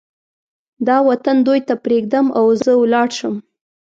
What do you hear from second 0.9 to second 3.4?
وطن دوی ته پرېږدم او زه ولاړ شم.